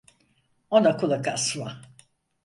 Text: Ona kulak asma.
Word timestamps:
Ona 0.75 0.91
kulak 0.97 1.25
asma. 1.33 1.67